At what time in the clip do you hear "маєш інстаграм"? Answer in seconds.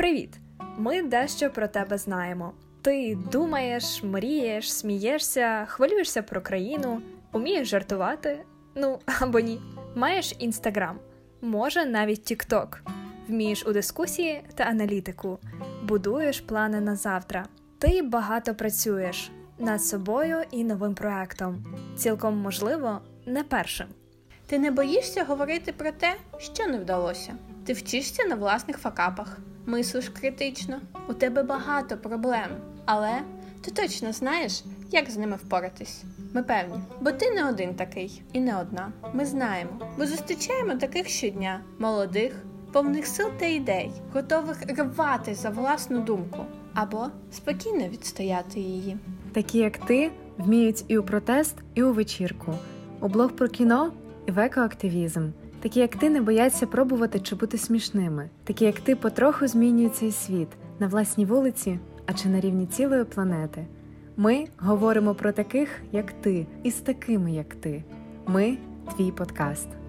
9.94-10.98